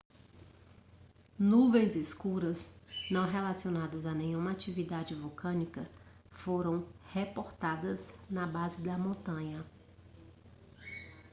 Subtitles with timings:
[1.37, 2.75] nuvens escuras
[3.11, 5.87] não relacionadas a nenhuma atividade vulcânica
[6.31, 9.63] foram reportadas na base da montanha